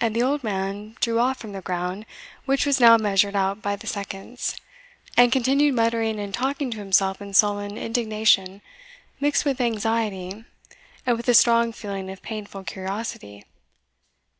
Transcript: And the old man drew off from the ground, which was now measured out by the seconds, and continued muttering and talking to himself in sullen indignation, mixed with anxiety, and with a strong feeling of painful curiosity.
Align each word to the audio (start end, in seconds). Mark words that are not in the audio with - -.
And 0.00 0.16
the 0.16 0.22
old 0.24 0.42
man 0.42 0.96
drew 1.00 1.20
off 1.20 1.36
from 1.38 1.52
the 1.52 1.60
ground, 1.60 2.06
which 2.44 2.66
was 2.66 2.80
now 2.80 2.96
measured 2.96 3.36
out 3.36 3.62
by 3.62 3.76
the 3.76 3.86
seconds, 3.86 4.56
and 5.16 5.30
continued 5.30 5.76
muttering 5.76 6.18
and 6.18 6.34
talking 6.34 6.72
to 6.72 6.78
himself 6.78 7.22
in 7.22 7.32
sullen 7.34 7.78
indignation, 7.78 8.62
mixed 9.20 9.44
with 9.44 9.60
anxiety, 9.60 10.44
and 11.06 11.16
with 11.16 11.28
a 11.28 11.34
strong 11.34 11.72
feeling 11.72 12.10
of 12.10 12.20
painful 12.20 12.64
curiosity. 12.64 13.44